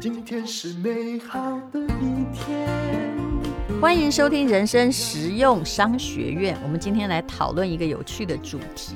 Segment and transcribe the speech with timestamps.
[0.00, 2.66] 今天是美好的一天。
[3.80, 6.56] 欢迎收听人生实用商学院。
[6.62, 8.94] 我们今天来讨论一个有趣的主题。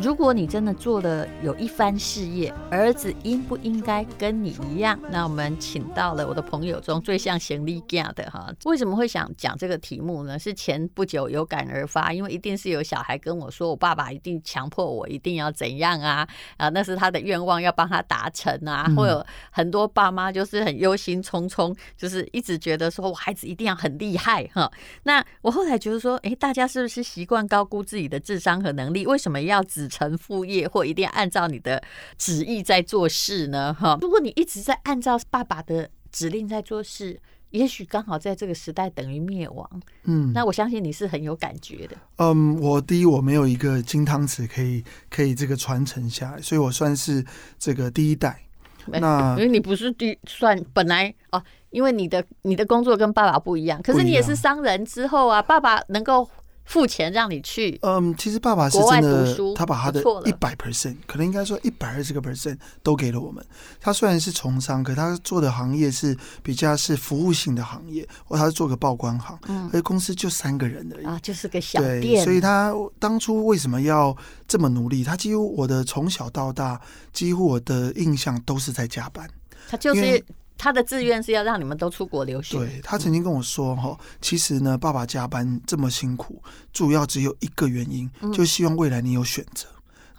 [0.00, 4.96] 如果你真的做了有一番事业，儿子应不应该跟你一样？
[5.10, 8.48] 那我们请到了我的朋友中最像行李架的哈。
[8.64, 10.38] 为什么会想讲这个题目呢？
[10.38, 16.26] 是前不久有感而发，因为一定是有小孩跟我说，我爸爸一定强迫我一定要怎样啊
[16.58, 18.88] 啊，那是他的愿望，要帮他达成啊。
[18.96, 24.70] 或有很多爸妈就是很忧心忡忡，就是一直觉得说我孩子一定要很厉害哈。
[25.02, 29.04] 那我后来觉得说，哎，大家是不是习惯高估自己的智商和能力？
[29.04, 31.82] 为什么要只成副业或一定要按照你的
[32.16, 33.74] 旨意在做事呢？
[33.74, 39.68] 哈，如果你一直在按照爸爸的指令在做事，也许刚好在这个时代等于灭亡。
[40.04, 41.96] 嗯，那我相信你是很有感觉的。
[42.16, 47.24] 嗯，我第一我没有一个金汤匙可以可以这个传承下来，所以我算是
[47.58, 48.42] 这个第一代。
[48.86, 56.28] 那因为你不是第算本来哦，因为你的你的工作跟爸爸不一样，可是你也是商人之后啊，爸爸能够。
[56.68, 63.42] 付钱让你去，嗯，其实爸爸是真的，他把他的一百 percent，可能应该说一百二十个 percent 都给了我们。
[63.80, 72.22] 他虽然是从商，可他做的行业是比较是服务性的行业，或他是做个报关行，嗯，而且公司就三个人而已啊，就是个小店。
[72.22, 74.14] 所以他当初为什么要
[74.46, 75.02] 这么努力？
[75.02, 76.78] 他几乎我的从小到大，
[77.14, 79.26] 几乎我的印象都是在加班。
[79.70, 80.22] 他就是。
[80.58, 82.58] 他的志愿是要让你们都出国留学。
[82.58, 86.42] 对，他曾经跟我说：“哈，其实呢，爸爸加班这么辛苦，
[86.72, 89.68] 主要只有一个原因，就希望未来你有选择。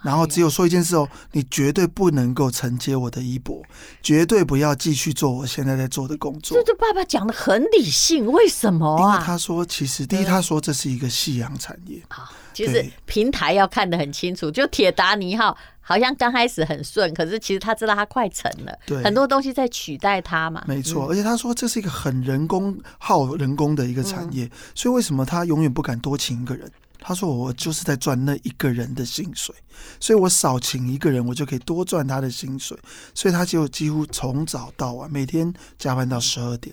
[0.02, 3.62] 然后只有说一件事哦，你绝对不能够承接我的衣钵，
[4.02, 9.02] 绝对不要继续做我现在在做的工作。”这这爸爸讲的很理性，为什么啊？
[9.02, 12.02] 因为他说，其实第一，他说这是一个夕阳产业。
[12.50, 15.56] 好，其实平台要看得很清楚，就铁达尼号。
[15.82, 20.62] 好像刚开始很顺，可是其实他知道他快沉了，对，很多东西在取代他嘛。
[20.68, 26.70] 没错，而且他说这是一个很人工耗人工的一个产业，所以为什么他永远不敢多请一个人？
[27.00, 29.52] 他说我就是在赚那一个人的薪水，
[29.98, 32.78] 所以我少请一个人，我就可以多赚他的薪水，
[33.12, 36.72] 所以他就几乎从早到晚每天加班到十二点。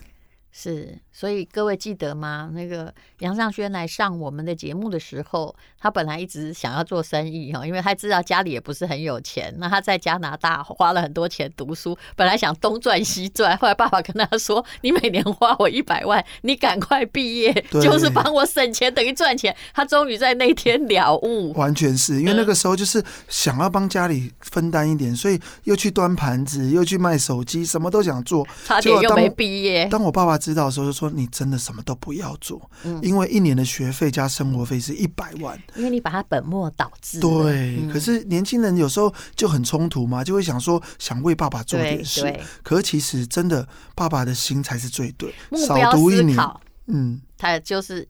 [0.60, 2.50] 是，所以各位记得吗？
[2.52, 9.54] 那个杨尚轩来上我们的节目的时候，他本来一直想要做生意哈，因为他知道家里也不是很有钱。
[9.60, 29.86] 那他在加拿大花了很多钱读书，本来想东赚西赚，后来爸爸跟他说：“你每年花我一百万，你赶快毕业，就是帮我省钱，等于赚钱。”他终于在那天了悟，完全是因为那个时候就是想要帮家里分担一点，所以又去端盘子，又去卖手机，什么都想做，差点又没毕业。
[29.86, 30.40] 当我爸爸。
[30.48, 37.20] 知道的时候就说，你真的什么都不要做，嗯、因为一年的学费加生活费是一百万，因为你把它本末倒置。
[37.20, 45.34] 对，嗯、可是年轻人有时候就很冲突嘛，就会想说想为爸爸做点事，可是其实真的爸爸的心才是最对。
[45.68, 46.40] 少读，一年，
[46.86, 48.08] 嗯，他就是。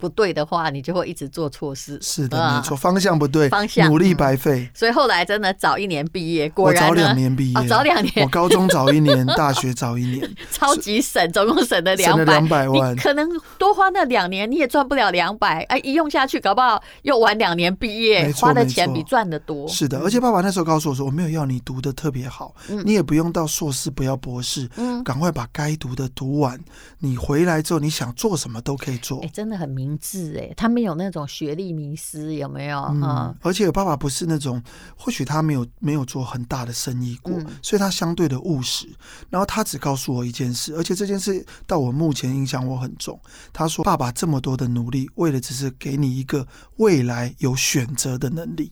[0.00, 1.98] 不对的话，你就会一直做错事。
[2.00, 4.68] 是的，没错，方向不对，方向努力白费。
[4.74, 8.12] 所以后来真的早一年毕业，果然我早两年毕业，早两年。
[8.24, 12.96] 我高中早一年， 大学早一年，超级省，总共省了两百两百万。
[12.96, 13.28] 可能
[13.58, 15.62] 多花那两年，你也赚不了两百。
[15.64, 19.68] 哎，一用下去，搞不好又晚两年毕业，花的钱比赚的多。
[19.68, 26.58] 是的，而且爸爸那时候告诉我说，我没有要你读的特别好，你也不用到硕士，不要博士，嗯，赶快把该读的读完。
[26.98, 29.20] 你回来之后，你想做什么都可以做。
[29.22, 30.70] 哎，真的很明智哎，他。
[30.70, 32.78] 没有那种学历迷失，有没有？
[32.94, 34.62] 嗯，而且我爸爸不是那种，
[34.96, 38.86] 或许他没有没有做很大的生意过，嗯、所以他相对的务实。
[39.28, 43.18] 然后他只告诉我一件事，而且这件事到我目前影响我很重。
[43.52, 46.46] 他说：“爸爸这么多的努力，为了只是给你一个
[46.76, 48.70] 未来有选择的能力。”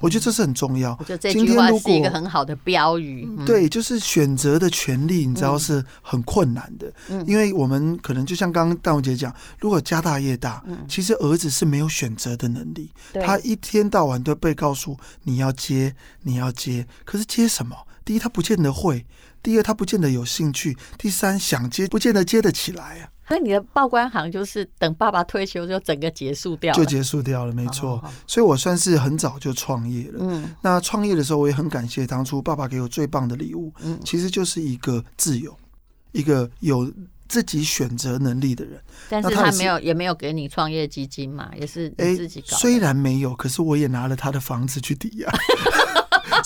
[0.00, 0.96] 我觉得这是很重要。
[1.00, 3.26] 我觉得这句话是一个很好的标语。
[3.28, 6.92] 嗯、对，就是选择的权利，你知道是很困难的。
[7.08, 12.90] 嗯、因为我们可能就像刚刚大文姐讲，如果家大业大，嗯、其实儿子是没有选择的能力。
[13.14, 17.76] 他一天到晚都被告诉你要接，你要接，可是接什么？
[18.08, 19.04] 第一，他不见得会；
[19.42, 23.10] 第二，他不见得有兴趣；第三，想接不见得接得起来啊。
[23.28, 28.02] 所以你的报关行就是等爸爸退休就整个结束掉了，就结束掉了，没错。
[28.26, 30.20] 所以我算是很早就创业了。
[30.20, 35.54] 嗯，那创业的时候我也很感谢当初爸爸给我最棒的礼物，嗯，其实就是一个自由，
[36.12, 36.90] 一个有
[37.28, 38.80] 自己选择能力的人。
[39.10, 42.56] 但是他没有，也没有给你创业基金嘛，也是你自己搞。
[42.56, 45.30] 虽然没有，可是我也拿了他的房子去抵押。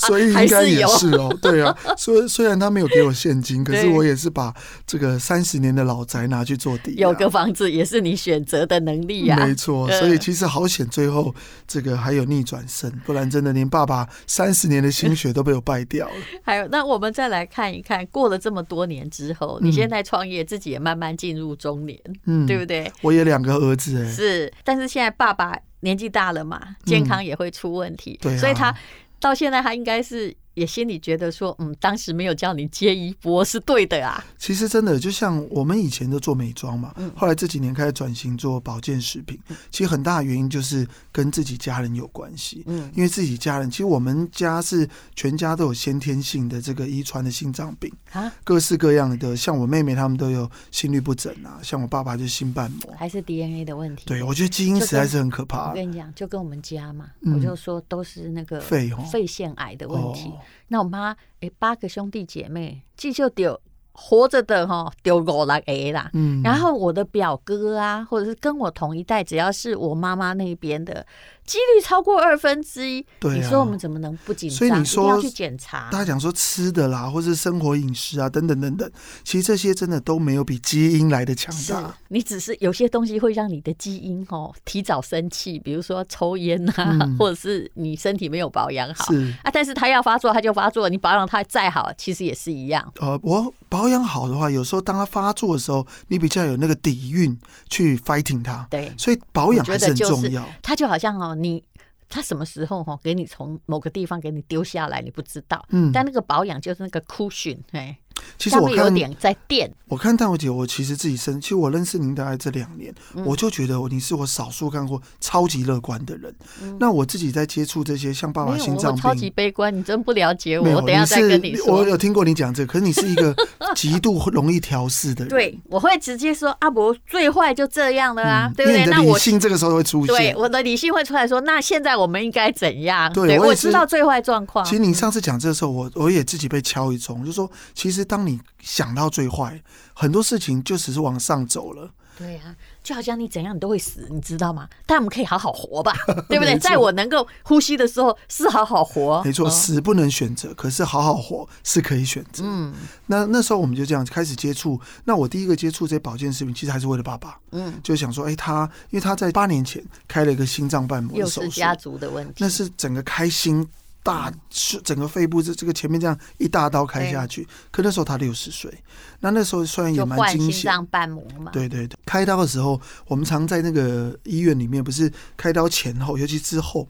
[0.06, 1.34] 所以应该也是哦。
[1.40, 4.52] 对啊，虽虽然他没有给我现金，可是我也是把
[4.87, 7.08] 这个三十年的老宅拿去做抵押。
[7.08, 9.46] 有个房子也是你选择的能力呀、啊。
[9.46, 11.34] 没错，所以其实好险，最后
[11.66, 16.14] 这个还有逆转胜，不然真的连爸爸三十年的心血都被我败掉了。
[16.43, 22.90] 还有，那我们再来看一看，过了这么多年之后，你现在创业，自己也慢慢进入中年，嗯，对不对？
[23.02, 28.75] 我有两个儿子，哎，是，但是现在爸爸年纪大了嘛，健康也会出问题，对，所以他
[29.22, 30.36] 到现在他应该是。
[30.54, 34.22] 也心里觉得说，嗯，当时没有叫你接衣钵是对的啊。
[34.38, 39.38] 其实真的就像我们以前都做美妆嘛，后来这几年开始转型做保健食品，
[39.70, 42.62] 其实很大的原因就是跟自己家人有关系。
[42.66, 54.05] 嗯，因为自己家人，其实我们家是全家都有先天性的这个遗传的心脏病啊，各式各样的，像我妹妹他们都有心律不整啊，像我爸爸就心瓣膜，还是 DNA 的问题。
[54.06, 55.70] 对，我觉得基因实在是很可怕。
[55.70, 60.31] 我跟你讲，就跟我们家嘛，我就说都是那个肺肺腺癌的问题。
[60.69, 63.61] 那我妈，诶，八个兄弟姐妹，继续丢
[63.93, 66.11] 活着的哈，丢五六个啦。
[66.15, 71.06] 嗯，然后我的表哥啊，或者是跟我同一代，只要是我妈妈那边的。
[71.44, 74.56] 几率超过二分之一，对啊，你说我们怎么能不紧张？
[74.59, 75.91] 所以你说要去检查。
[75.91, 78.91] 大家讲说吃的啦，或是生活饮食啊，等等等等，
[79.25, 81.94] 其实这些真的都没有比基因来的强大。
[82.09, 89.50] 你只是有些东西会让你的基因哦提早生气，比如说抽烟啊，嗯、或者是你身体没有保养好是啊。
[89.53, 92.93] 但是他要发作，他就发作，你保养他再好，其实也是一样。
[93.00, 97.37] 呃，我保养好的话，有时候当他发作的时候，你比较有那个底蕴
[97.69, 98.67] 去 fighting 他。
[98.71, 100.49] 对，所以保养还是很重要。
[100.62, 101.31] 他就好像哦。
[101.34, 101.64] 你
[102.08, 105.64] 他什么时候哈给你从某个地方给你丢下来，你不知道。
[105.70, 107.99] 嗯，但那个保养就是那个 cushion，哎。
[108.38, 109.70] 其实我看有点在电。
[109.88, 116.34] 我看淡如姐，我其实自己生，其实我认识您大概这两年，嗯、我就觉得你是我少数看过超级乐观的人。
[116.62, 120.66] 嗯、那我自己在接触这些像爸爸心脏病，超级悲观，你真不了解我。
[120.66, 121.76] 我等下再跟你说。
[121.76, 123.34] 我有听过你讲这个，可是你是一个
[123.74, 125.28] 极度容易调试的人。
[125.30, 128.86] 对，我会直接说阿伯最坏就这样了啊，嗯、对不对？
[128.86, 133.12] 那理性这个时候会出现，对，我的理性会出来说，那现在我们应该怎样？
[133.12, 134.64] 对，我知道最坏状况。
[134.64, 138.93] 其实你上次讲这个时候，我我也自己被敲一钟，就说其实当你想。
[138.94, 139.62] 到最坏，
[139.94, 141.91] 很多事情就只是往上走了。
[142.19, 144.69] 对呀、啊，就好像你怎样你都会死，你知道吗？
[144.85, 145.94] 但我们可以好好活吧，
[146.29, 146.59] 对不对？
[146.59, 149.23] 在我能够呼吸的时候，是好好活。
[149.25, 152.44] 没错，死不能选择，可是好好活是可以选择。
[152.44, 152.75] 嗯，
[153.06, 154.79] 那那时候我们就这样开始接触。
[155.05, 157.38] 那我第一个接触这些保健食品，其实还是为了爸爸。
[157.53, 163.67] 嗯，就想说，哎，他因为他在八年前开了一个心脏瓣膜的手术，又是家族的问题，那是整个开心。
[164.02, 168.72] 大是整个肺部这这个前面这样一大刀开下去，可那时候他六十岁，
[169.20, 170.52] 那那时候虽然也蛮惊险。
[170.52, 171.50] 心脏瓣膜嘛。
[171.52, 176.88] 对对对，开刀的时候，我们常在那个医院里面，不是开刀前后，尤其之后，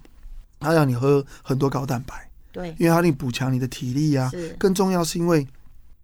[0.59, 4.31] 他让你喝很多高蛋白，对，因为他让你补强你的体力啊。
[4.31, 4.56] 是。
[4.58, 5.47] 更重要是因为。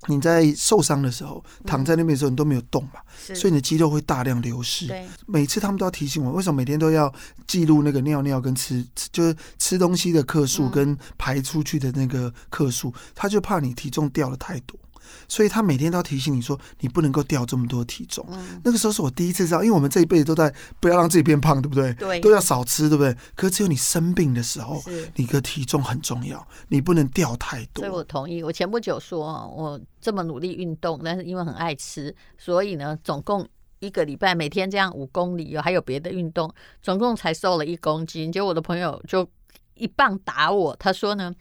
[0.07, 4.89] 你在受伤的时候，躺在那边的时候，你都没有动嘛，嗯、所以你的肌肉会大量流失。
[5.27, 7.13] 每次他们都要提醒我，为什么每天都要
[7.47, 14.79] 记录那个尿尿跟吃，就是吃东西的克数跟排出去的那个克数，嗯、他就怕你体重掉的太多。
[15.29, 18.25] 所以他每天都要提醒你说，你不能够掉这么多体重。
[18.31, 21.93] 嗯、那个时候是我第一次知道，因为我们这一辈子都在不要让自己变胖，对不对？
[21.95, 23.17] 对，都要少吃，对不对？
[23.35, 24.83] 可是只有你生病的时候，
[25.17, 27.83] 你的体重很重要，你不能掉太多。
[27.83, 28.43] 所以我同意。
[28.43, 29.27] 我前不久说，
[29.57, 33.47] 我这么努力运动，但是因为很爱吃，所以呢，总共
[33.81, 36.53] 一个礼拜每天这样五公里，还有别的运动，
[36.83, 38.31] 总共才瘦了一公斤。
[38.31, 39.29] 结果我的朋友就
[39.75, 41.35] 一棒打我，他说呢，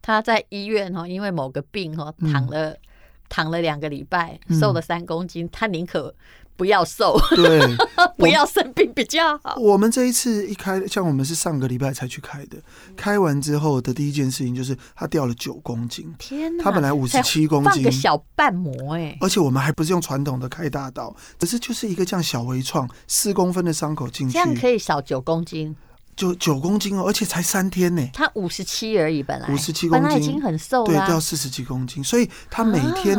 [0.00, 2.78] 他在医院哈，因为某个病哈，躺了、嗯。
[3.28, 6.14] 躺了两个礼拜，瘦了三公斤，嗯、他宁可
[6.56, 7.60] 不要瘦，对，
[8.16, 9.56] 不要生病比较好。
[9.58, 12.56] 我们这一次一开，像我们是上个礼拜才去开的，
[12.96, 16.14] 开完之后的第一件事情就是他掉了九公斤。
[16.18, 25.76] 天哪，他本来五十七公斤，放个小瓣膜哎，而且我们还不是用传统的开大刀，只是就是一个这样小微创，四公分的伤口进去，这样可以少九公斤。
[26.16, 28.08] 就九公斤哦，而且才三天呢。
[28.12, 32.02] 他五十七而已，本来五十七公斤，本来已经很瘦了，对，掉四十几公斤。
[32.02, 33.14] 所以他每天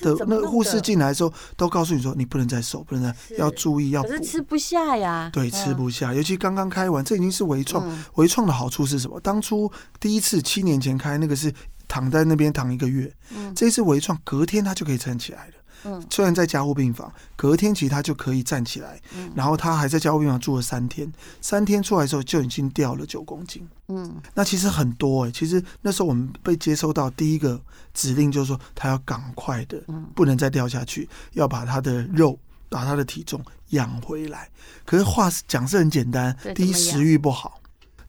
[0.00, 4.08] 的那护士进来的时候，都告诉你说，你不能再瘦，不能再要注意要补。
[4.08, 6.14] 可是吃不下呀，对，吃不下。
[6.14, 7.84] 尤其刚刚开完，这已经是微创。
[8.14, 9.18] 微创的好处是什么？
[9.20, 11.52] 当初第一次七年前开那个是
[11.88, 13.12] 躺在那边躺一个月，
[13.56, 15.52] 这一次微创隔天他就可以撑起来了。
[15.84, 19.00] 嗯，虽然在加护病房，隔天其实他就可以站起来。
[19.16, 23.68] 嗯，然后他还在加护病房住了三天，三天出来的时候就已经掉了九公斤。
[23.88, 25.32] 嗯，那其实很多哎、欸。
[25.32, 27.60] 其实那时候我们被接收到第一个
[27.94, 29.82] 指令就是说，他要赶快的，
[30.14, 34.50] 不能再掉下去，要把他的肉、把他的体重养回来。
[34.84, 37.60] 可是话讲是很简单，第一食欲不好，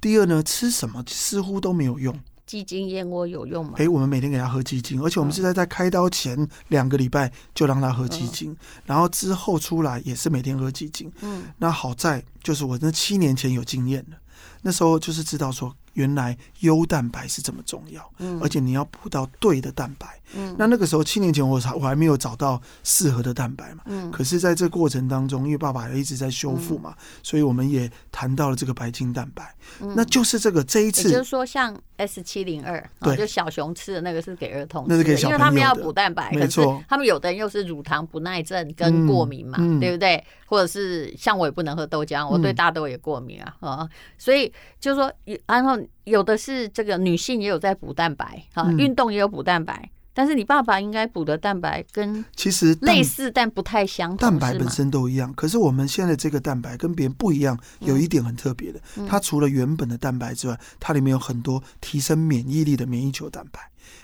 [0.01, 2.17] 第二呢吃什么似乎都没有用。
[2.49, 3.73] 鸡精燕窝有用吗？
[3.75, 6.35] 哎、欸，我们每天给他喝鸡精，而且我们是在在开刀前
[6.69, 11.11] 两个礼拜就让他喝鸡精，嗯、然后之后出来也是每天喝鸡精。
[11.21, 14.17] 嗯，那好在就是我那七年前有经验了，
[14.63, 15.75] 那时候就是知道说。
[15.99, 29.53] 原来优蛋白是这么重要，嗯，而且你要补到对的蛋白，嗯，那那个时候七年前我我还没有找到适合的蛋白嘛，嗯，可是在这过程当中，因为爸爸也一直在修复嘛，所以我们也谈到了这个白金蛋白，
[29.93, 40.23] 那就是这个这一次，也就是说像 S 七零二，对，就小熊吃的那个是给儿童，那是给小朋友的，因为他们要补蛋白，没错，他们有的人又是乳糖不耐症跟过敏嘛，对不对？
[40.45, 45.11] 或者是像我也不能喝豆浆，我对大豆也过敏啊，啊，所以就是说，
[45.45, 45.77] 然后。
[46.05, 55.31] 有的是这个女性也有在补蛋白哈，运动也有补蛋白，但是你爸爸应该补的蛋白跟其实类似但不太相同，蛋白本身都一样。
[55.33, 63.59] 可是我们现在这个蛋白跟别人不一样，有一点很特别的，它除了原本的蛋白之外，它里面有很多提升免疫力的免疫球蛋白，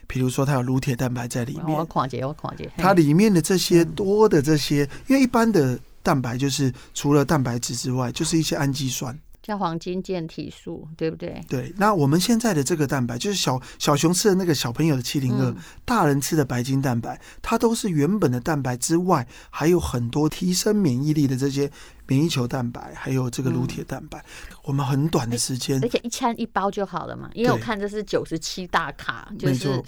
[0.05, 1.75] 比如说它有乳铁蛋白在里面。
[1.75, 2.71] 我狂解，我狂解。
[2.77, 9.17] 它里面的这些多的这些，因为一般的蛋白就是除了蛋白质之外，就是一些氨基酸。
[9.45, 11.39] 叫黄金健体素，对不对？
[11.47, 21.71] 对，那我们现在的这个蛋白，就是小小熊吃的那个小朋友的七零二，大人吃的白金蛋白，它都是原本的蛋白之外，还有很多提升免疫力的这些
[22.07, 24.17] 免疫球蛋白，还有这个乳铁蛋白。
[24.17, 29.79] 嗯、我们很短的时间，而且一餐一包就好了嘛，因为我看这是九十七大卡，就是。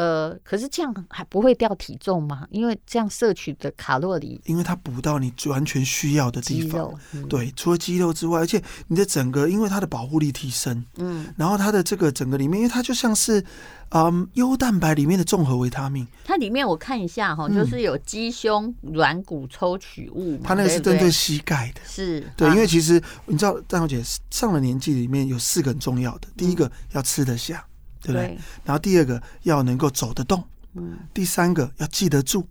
[0.00, 2.46] 呃，可是这样还不会掉体重吗？
[2.50, 6.90] 因为这样摄取的卡路里，因为它补到你完全需要的地方。
[7.12, 13.44] 嗯、对，除了肌肉之外，而且你的整个，因为它的保护力提升，嗯，然后它的这个整个里面，因为它就像是，
[13.90, 16.06] 嗯，优蛋白里面的综合维他命。
[16.24, 27.62] 它里面我看一下哈，就是有鸡胸软骨抽取物，它那个是针对膝盖的，是对，因为其实你知道，张小姐上了年纪里面有四个很重要的，第一个要吃得下。
[28.02, 28.28] 对不对？
[28.28, 32.46] 对，然后第二个要能够走得动，嗯，第三个要记得住，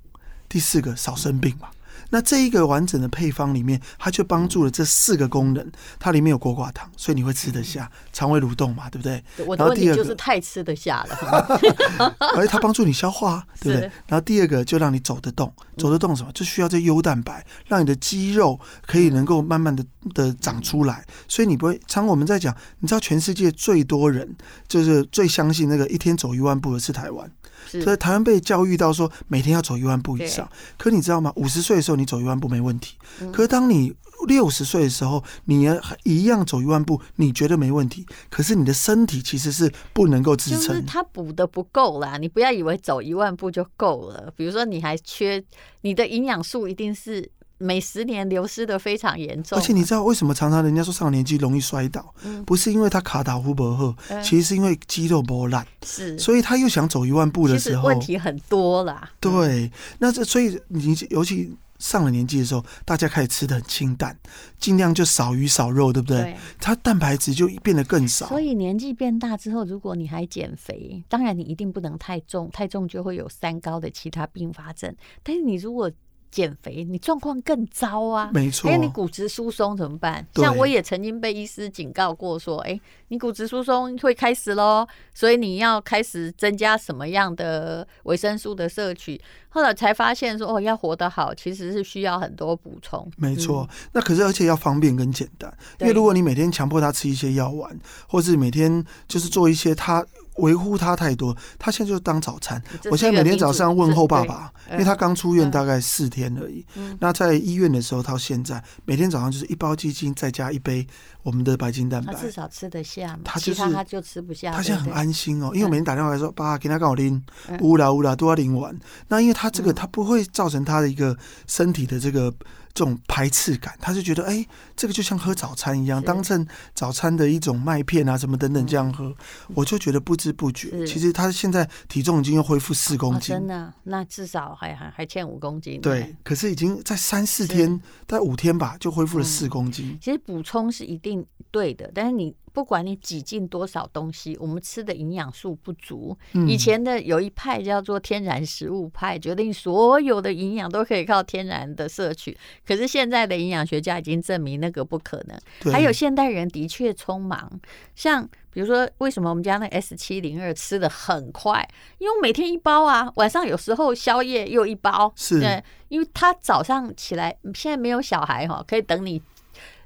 [0.47, 1.69] 第四个少生病嘛。
[2.09, 5.71] 那这一个完整的配方里面，它就帮助了这四个功能。
[5.99, 9.23] 它里面有果寡糖，所以你会吃得下，肠胃蠕动嘛，对不对？
[9.57, 13.91] 然后第二个就是太吃得下了， 而且它帮助你消化，对不对？
[14.07, 16.31] 然后第二个就让你走得动，走得动什么？
[16.33, 21.05] 就需要这优蛋白，让你的肌肉可以能够慢慢的的长出来。
[21.27, 24.35] 所以你不会，常我们在讲，你知道全世界最多人
[24.67, 27.31] 就是最相信那个一天走一万步的是台湾。
[27.67, 31.31] 所以台湾被教育到说每天要走一万步以上，可你知道吗？
[31.35, 32.97] 五十岁的时候你走一万步没问题，
[33.31, 33.93] 可是当你
[34.27, 42.17] 六十岁的时候，你也一样走一万步，你觉得没问题，可是你的身体其实是不能够支撑，就是它补的不够啦。
[42.17, 45.43] 你不要以为走一万步就够了，比如说你还缺
[45.81, 47.31] 你的营养素，一定是。
[47.59, 52.13] 每十年流失的非常严重，而且你知道为什么常常人家说上了年纪容易摔倒？
[52.23, 55.67] 嗯、不是因为他卡塔夫不好，嗯、其实是因为肌肉不烂。
[55.85, 59.11] 是，所以他又想走一万步的时候，问题很多啦。
[59.19, 64.17] 对，那这所以你尤其上了年纪的时候，大家开始吃的很清淡，
[64.57, 66.21] 尽量就少鱼少肉，对不对？
[66.21, 68.27] 对，它蛋白质就变得更少。
[68.27, 74.95] 所以年纪变大之后，如果你还减肥，当然你一定不能太重，太重就会有三高的其他并发症。
[75.23, 75.91] 但是你如果
[76.31, 78.29] 减肥，你状况更糟啊！
[78.33, 80.25] 没错，哎，你骨质疏松怎么办？
[80.35, 89.19] 像我也曾经被医师警告过，说，哎，你骨质疏松会开始喽，所以你要开始增加什么样的维生素的摄取。
[89.51, 93.09] 后来才发现说，哦，要活得好，其实是需要很多补充。
[93.17, 97.75] 没错，那可是而且要方便跟简单，因为如果你每天强迫他吃一些药丸，
[98.07, 100.05] 或是每天就是做一些他。
[100.35, 102.61] 维护他太多，他现在就是当早餐。
[102.89, 106.65] 我现在每天早上问候爸爸，因为他刚出院大概四天而已。
[106.99, 110.87] 那在医院的时候，到现在每天早上就是一包鸡精，再加一杯
[111.23, 112.13] 我们的白金蛋白。
[112.13, 114.51] 他至少吃得下，他就是他就吃不下。
[114.51, 117.21] 他现在很安心哦，因为我每天打电话来说，爸，给他刚好拎，
[117.59, 118.73] 乌啦乌啦都要拎完。
[119.09, 121.17] 那因为他这个，他不会造成他的一个
[121.47, 122.33] 身体的这个。
[122.73, 129.13] 这种排斥感，他就觉得哎、欸，这个就像喝早餐一样，当成早餐的一种麦片啊，什么等等这样喝，
[129.55, 135.81] 我就觉得不知不觉，其实他现在体重已经又恢复四公斤，真的，那至少还还还欠五公斤。
[135.81, 139.97] 对，可是已经在三四天，在五天吧，就恢复了四公斤。
[140.01, 142.35] 其实补充是一定对的，但是你。
[142.51, 146.17] 不管你挤进多少东西，我们吃的营养素不足。
[146.47, 152.35] 以前的有一派叫做天然食物派，觉得你所有的营养都可以靠天然的摄取。
[152.67, 155.71] 可是现在的营养学家已经证明那个不可能。
[155.71, 157.49] 还有现代人的确匆忙，
[157.95, 161.65] 像比如说，为什么我们家那 S 七零二吃的很快？
[161.99, 165.13] 因为每天一包啊，晚上有时候宵夜又一包。
[165.15, 169.21] 是，对，因为他早上起来，现在没有小孩哈，可以等你。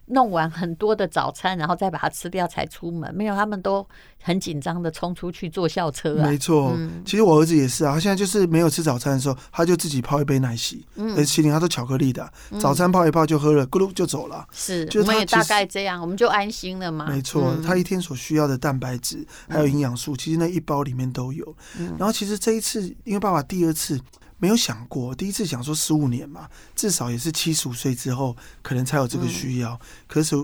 [0.07, 3.13] 弄完很多的早餐，然后再把它吃掉才出门。
[3.15, 3.87] 没有，他们都
[4.21, 6.27] 很紧张的冲出去坐校车啊。
[6.27, 14.45] 没错，嗯、其实我儿子也是啊，他现在就是没有吃早餐的时候，他就自己泡一杯奶昔，嗯，麒麟他都巧克力的，早餐泡一泡就喝了，咕噜就走了。
[14.51, 17.07] 是，就我们也大概这样，我们就安心了嘛。
[17.07, 21.55] 没错，嗯、他一天所需要的蛋白质还有营养素，其实那一包里面都有。
[21.79, 23.99] 嗯、然后其实这一次，因为爸爸第二次。
[24.43, 29.71] 没有想过，第一次想说十五年嘛，至少也是七十五岁之后，可能才有这个需要。
[29.71, 30.35] 嗯、可是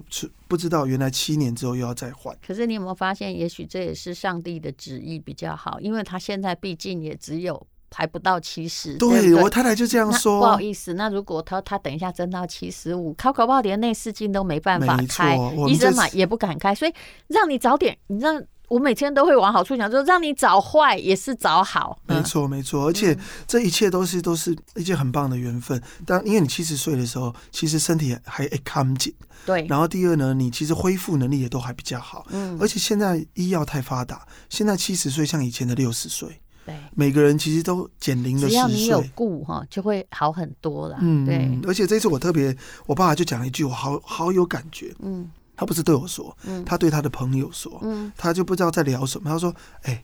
[0.47, 2.33] 不知道原来七年之后又要再换。
[2.41, 8.95] 可是你有没有发现，也许这也是上帝的旨意比较好，因为他现在毕竟也只有还不到七十。
[8.95, 10.39] 对，我太太就这样说。
[10.39, 15.37] 不好意思，那如果他他等一下增到七十五，考考不好连内视镜都没办法开，
[15.67, 16.93] 医生嘛也不敢开，所以
[17.27, 18.41] 让你早点，你让。
[18.69, 21.99] 我每天都会往好处想，说让你找坏也是找好。
[22.05, 25.81] 没错，没错，而且这一切都是都是一件很棒的缘分。
[26.05, 29.13] 当因为你七十岁的时候，其实身体还还康紧。
[29.45, 29.65] 对。
[29.67, 32.25] 然后第二呢，你其实恢复能力也都还比较好。
[32.29, 32.57] 嗯。
[32.61, 36.39] 而且现在医药太发达，现在七十岁像以前的六十岁。
[36.65, 36.75] 对。
[36.93, 38.49] 每个人其实都减龄了十岁。
[38.49, 40.97] 只要你有顾哈，就会好很多了。
[41.01, 41.25] 嗯。
[41.25, 41.59] 对。
[41.67, 44.93] 而且这次我特别，我爸爸就讲了一句，我好好有感觉。
[44.99, 45.27] 嗯。
[45.59, 46.35] 他不是对我说，
[46.65, 47.83] 他对他的朋友说，
[48.15, 49.29] 他就不知道在聊什么。
[49.29, 50.01] 他说：“哎，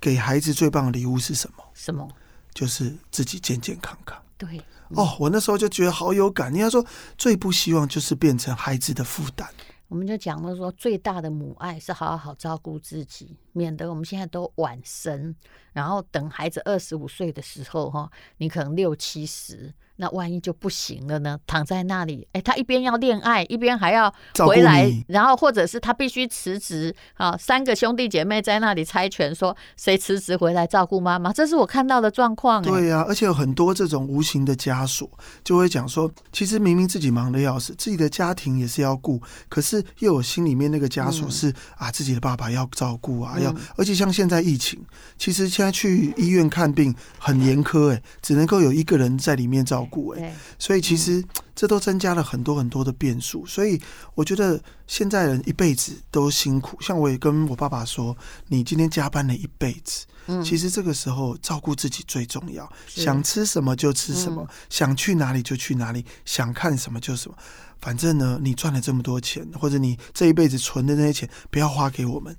[0.00, 1.62] 给孩子最棒的礼物是什么？
[1.74, 2.08] 什么？
[2.52, 4.60] 就是自己健健康康。”对。
[4.96, 6.50] 哦，我那时候就觉得好有感。
[6.50, 6.84] 人家说
[7.16, 9.48] 最不希望就是变成孩子的负担。
[9.86, 15.32] 我们就讲了说，最大的母爱是好好照顾自己，免得我们现在都晚生，
[15.72, 19.72] 然后等孩子二十五岁的时候，哈，你可能六七十。
[19.96, 21.38] 那万一就不行了呢？
[21.46, 27.36] 躺在那里，哎，他一边要恋爱，一边还要回来，然后或者是他必须辞职啊。
[27.36, 31.32] 三个兄弟姐妹在那里猜拳，说谁辞职回来照顾妈妈？
[31.32, 32.62] 这是我看到的状况。
[32.62, 35.08] 对呀、啊，而且有很多这种无形的枷锁，
[35.42, 44.78] 就会讲说，其实明明自己忙得要死，自己的家庭也是要顾，可是又有心里面那个枷锁是、嗯、啊，自己的爸爸要照顾啊，要，而且像现在疫情，
[45.16, 50.14] 其实现在去医院看病很严苛，哎，只能够有一个人在里面照顾。
[50.14, 51.24] 对，所以其实
[51.54, 53.80] 这都增加了很多很多的变数，所以
[54.14, 56.76] 我觉得现在人一辈子都辛苦。
[56.80, 58.16] 像我也跟我爸爸说，
[58.48, 60.06] 你今天加班了一辈子，
[60.44, 62.70] 其实这个时候照顾自己最重要。
[62.86, 67.36] 想吃什么就吃什么，想去哪里就去哪里，想看什么就什么。
[67.80, 72.34] 反正呢，你赚了这么多钱，或者你这一辈子存的那些钱，不要花给我们。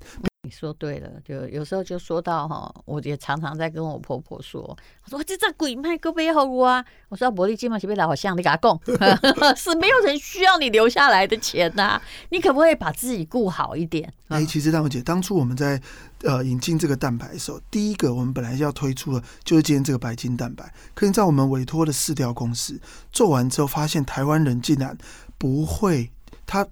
[0.48, 4.62] 你说对了，就有时候就说到哈，我也常常在跟我婆婆说，
[5.04, 8.80] 我说这这鬼卖个背后啊，我说伯利金嘛，前面老好像你给他供，
[9.54, 14.10] 是没有人需要你留下来的钱呐、啊，你可不可以把自己顾好一点？
[14.28, 15.78] 哎、欸，其实大姐，当初我们在
[16.22, 22.80] 呃引进这个蛋白的时候，第一个我们本来要推出的就是今天这个白金蛋白，可是在我们委托的市调公司
[23.12, 24.96] 做完之后，发现台湾人竟然
[25.36, 26.10] 不会
[26.46, 26.66] 他。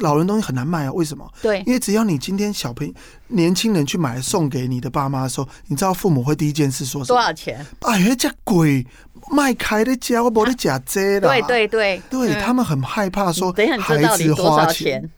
[0.00, 1.30] 老人东西很难卖啊，为什么？
[1.42, 2.92] 对，因为只要你今天小朋友、
[3.28, 7.16] 年轻人去买送给你的爸妈的时候，你知道父母会第一件事说什么？
[7.18, 7.64] 多少钱？
[7.80, 8.86] 哎呀，这鬼，
[9.30, 11.28] 卖开的家我不得假这的。
[11.28, 15.08] 对对对，对、嗯、他们很害怕说孩子花钱，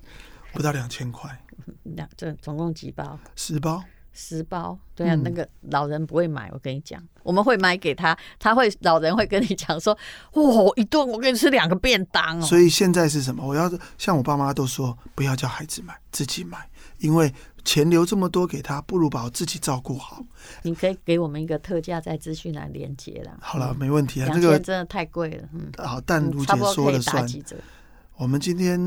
[0.52, 1.30] 不到两千块，
[1.82, 3.18] 两这总共几包？
[3.36, 3.82] 十包。
[4.12, 6.50] 十包，对啊，嗯、那个老人不会买。
[6.52, 9.96] 我跟你讲，我们会买给他，他会老人会跟你讲说
[10.34, 13.46] ：“哇、哦，一顿我给你吃两个便当哦。”所以现在是什么？
[13.46, 16.68] 我要像我爸妈都说，不要叫孩子买，自己买，
[16.98, 17.32] 因为
[17.64, 20.22] 钱留这么多给他，不如把我自己照顾好。
[20.62, 23.38] 你可以给我们一个特价，在资讯栏连接了。
[23.40, 25.48] 好了，没问题啊，这个真的太贵了。
[25.52, 27.26] 嗯，好，但如姐说了算。
[28.20, 28.78] 我们今天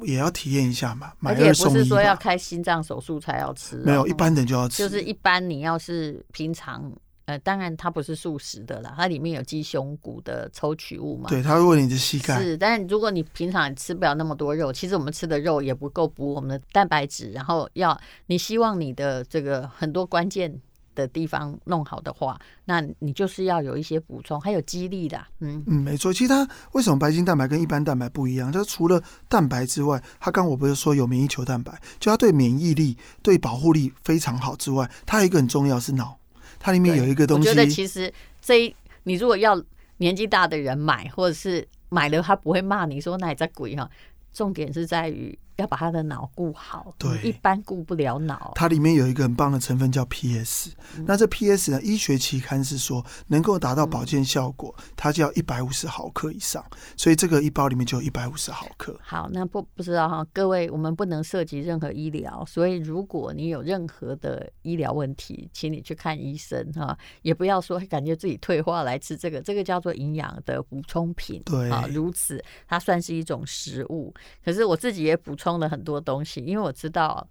[0.00, 1.74] 也要体验一下嘛，买二送一。
[1.74, 4.78] 不是说要开心脏手术才要吃，没有，一般人就要吃。
[4.78, 6.90] 就是一般你要是平常，
[7.26, 11.28] 呃，当然它不是素食的啦，它里面有鸡胸骨的抽取物嘛。
[11.28, 12.40] 对，它会问你的膝盖。
[12.40, 20.58] 是，但是如果你平常吃不了那么多肉，其实我们吃的肉也不够补我们的蛋白质，然后要你希望你的这个很多关键。
[20.98, 25.24] 的地方弄好的话，那你就是要有一些补充，还有激励的。
[25.38, 26.12] 嗯嗯，没错。
[26.12, 28.50] 其实它为什么白金蛋白跟一般蛋白不一样？
[28.50, 36.18] 就是除了蛋白之外，它刚我不是说有免疫球蛋白，就它对免疫力、对保护力非常好之外，它有一个很重要是脑，
[36.58, 37.48] 它里面有一个东西。
[37.48, 39.62] 我觉得其实这一你如果要
[39.98, 43.88] 年纪大的人买，或者是买了他不会骂你说那也在鬼哈。
[44.32, 48.52] 重点是在于要把他的脑顾好，对，一般顾不了脑。
[48.54, 56.64] 它里面有一个很棒的成分叫 PS，嗯、那这 PS 呢，医学期刊是说能够达到保健效果，嗯、它就要一百五十毫克以上，
[56.96, 58.96] 所以这个一包里面就有一百五十毫克。
[59.02, 71.68] 好，那不不知道哈，各位，我们不能涉及任何医疗，所以如果你有任何的医疗问题，请你去看医生哈，也不要说感觉自己退化来吃这个，这个叫做营养的补充品，对。
[71.68, 77.26] 啊，如此它算是一种食物，可是我自己也补充了很多东西，因为我知道。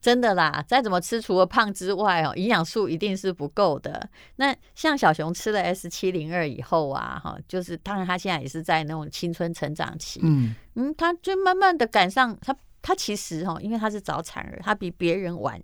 [0.00, 4.10] 真的啦，再怎么吃，除了胖之外哦，营养素一定是不够的。
[4.34, 15.62] 那像小熊吃了 S 七零二以后啊，哈，就是当然他现在也是在那种青春成长期，嗯嗯，他就慢慢的赶上他，他其实哈，因为他是早产儿，他比别人晚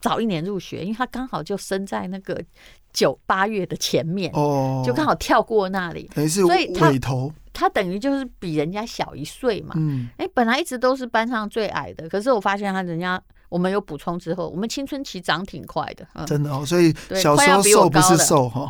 [0.00, 2.42] 早一年入学，因为他刚好就生在那个
[2.92, 6.66] 九八月的前面哦，就刚好跳过那里，等于是尾
[6.98, 13.20] 头，他等于就是比人家小一岁嘛，嗯，哎，本来一直都是班上最矮的，可是我发现他人家。
[13.48, 16.66] 我们有补充之后，我们青春期长挺快的，嗯、真的哦。
[16.66, 18.68] 所以小时候瘦不是瘦哈。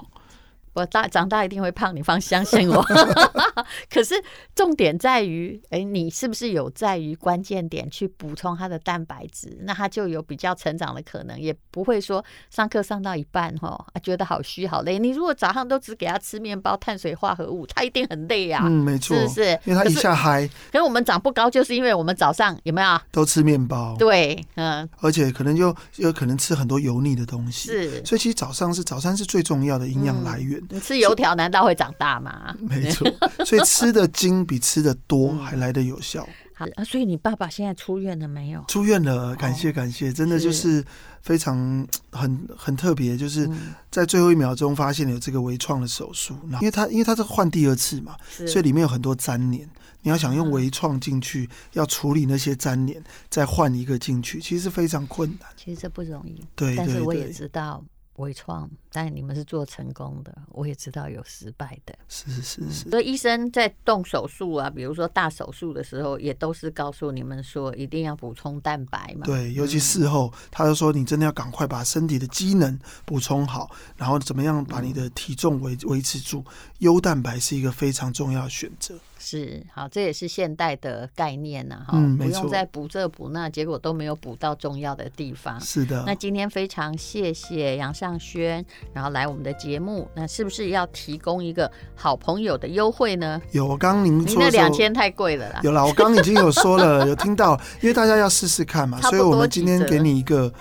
[0.77, 2.85] 我大长大一定会胖，你放相信我。
[3.91, 4.15] 可是
[4.55, 9.57] 重点在于，哎，你是不是有在于关键点去补充它的蛋白质？
[9.62, 14.99] 那它就有比较成长的可能，也不会说上课上到一半哈，觉得好虚好累。
[14.99, 18.61] 你如果早上都只给他吃面包、碳水化合物，他一定很累啊。
[18.67, 19.59] 嗯，没错，是不是？
[19.65, 20.47] 因为他一下嗨。
[20.71, 23.97] 可是我们长不高，就是因为我们早上有没有都吃面包？
[23.99, 27.71] 对，嗯，而且可能就有可能吃很多油腻的东西。
[27.71, 30.62] 是，所以其实早上是早餐是最重要的营养来源。
[30.70, 32.55] 你吃油条难道会长大吗？
[32.61, 33.09] 没错，
[33.44, 36.29] 所以吃的精比吃的多还来得有效。
[36.55, 38.64] 好啊，所以你爸爸现在出院了没有？
[38.66, 40.83] 出院了，感谢感谢，真的就是
[41.20, 43.46] 非常很很特别，就是
[43.90, 46.35] 在最后一秒钟发现了有这个微创的手术。
[46.52, 49.68] 因为他因为他是换第二次嘛，所以里面有很多粘连，
[50.00, 55.50] 你要想用微创进去，要处理那些粘连，再换一个进去，其实非常困难。
[55.57, 57.85] 其实这不容易，对，但是我也知道。
[58.16, 62.90] 微创，但你们是做成功的，我也知道有失败的，是是是，是。
[62.90, 69.26] 所以医生在动手术啊，比如说大手术的时候，也都是告诉你们说一定要补充蛋白嘛。
[69.26, 76.44] 对，尤其事后，嗯、他就说你真的要赶快把身体的机能补充好，然后怎么样把你的体重维维持住，
[76.79, 78.98] 优蛋白是一个非常重要的选择。
[79.29, 85.61] 是好，这也是现代的概念呐，哈、嗯，不用再补这补那，结果都没有补到重要的地方。
[85.61, 93.43] 是的，那今天非常谢谢杨尚轩，然后来我们的节目，那是不是要提供一个好朋友的优惠呢？
[93.51, 95.61] 有，我刚刚您说您那两千太贵了啦。
[95.65, 100.53] 有啦，我刚刚已经有说了， 有听到，因为大家要试试看嘛，所以我们今天给你一个，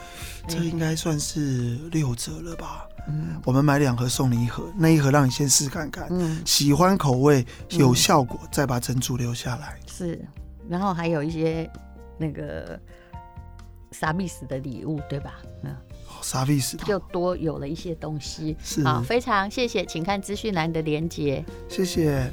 [0.48, 2.88] 这应该算是六折了吧。
[3.08, 9.78] 嗯，我们买两盒送你一盒，那一盒让你先试看看，嗯，喜欢口味有效果，嗯、再把珍珠留下来。
[9.86, 10.20] 是，
[10.68, 11.70] 然后还有一些
[12.18, 12.80] 那个
[13.92, 15.36] 啥意思的礼物，对吧？
[15.64, 15.76] 嗯，
[16.24, 16.78] 啥意思？
[16.78, 18.58] 就多有了一些东西。
[18.64, 21.46] 是，好，非常谢谢，请看资讯栏的连接。
[21.70, 22.32] 谢谢。